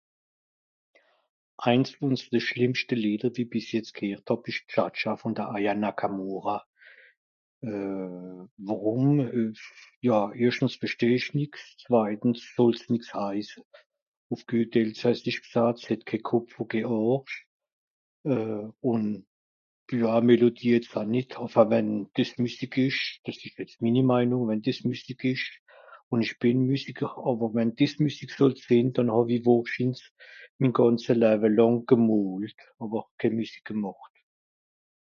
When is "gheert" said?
3.97-4.23